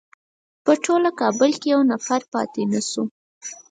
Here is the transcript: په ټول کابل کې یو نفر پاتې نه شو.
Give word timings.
په 0.63 0.71
ټول 0.83 1.03
کابل 1.19 1.51
کې 1.61 1.67
یو 1.73 1.81
نفر 1.91 2.21
پاتې 2.33 2.61
نه 2.71 2.81
شو. 2.89 3.03